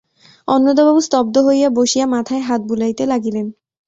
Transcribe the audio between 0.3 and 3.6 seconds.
অন্নদাবাবু স্তব্ধ হইয়া বসিয়া মাথায় হাত বুলাইতে লাগিলেন।